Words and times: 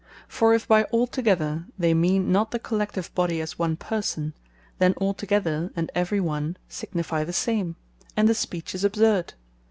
For 0.27 0.55
if 0.55 0.67
by 0.67 0.85
All 0.85 1.05
Together, 1.05 1.65
they 1.77 1.93
mean 1.93 2.31
not 2.31 2.49
the 2.49 2.57
collective 2.57 3.13
body 3.13 3.39
as 3.39 3.59
one 3.59 3.75
person, 3.77 4.33
then 4.79 4.93
All 4.93 5.13
Together, 5.13 5.71
and 5.75 5.91
Every 5.93 6.19
One, 6.19 6.57
signifie 6.67 7.23
the 7.23 7.33
same; 7.33 7.75
and 8.17 8.27
the 8.27 8.33
speech 8.33 8.73
is 8.73 8.83
absurd. 8.83 9.35